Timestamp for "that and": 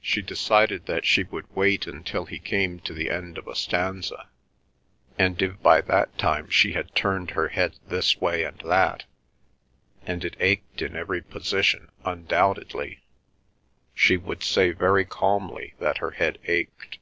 8.60-10.24